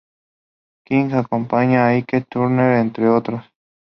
King, 0.83 1.11
acompañado 1.13 1.89
de 1.89 1.97
Ike 1.97 2.21
Turner, 2.27 2.77
entre 2.79 3.07
otros. 3.07 3.45